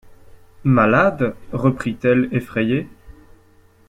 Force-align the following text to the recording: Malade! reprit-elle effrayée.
Malade! 0.63 1.35
reprit-elle 1.53 2.27
effrayée. 2.31 2.87